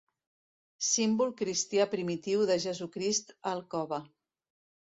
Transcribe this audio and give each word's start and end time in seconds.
Símbol 0.85 1.33
cristià 1.41 1.87
primitiu 1.93 2.47
de 2.53 2.57
Jesucrist 2.65 3.33
al 3.53 3.63
cove. 3.75 4.01